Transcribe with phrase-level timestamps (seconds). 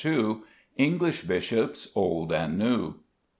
[0.77, 2.95] ENGLISH BISHOPS, OLD AND NEW.